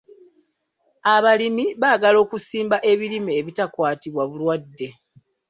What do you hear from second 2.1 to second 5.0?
okusimba ebirime ebitakwatibwa bulwadde.